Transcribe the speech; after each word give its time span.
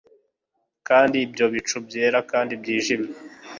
kandi 0.87 1.15
ibyo 1.25 1.45
bicu 1.53 1.77
byera 1.87 2.17
kandi 2.31 2.53
byijimye 2.61 3.11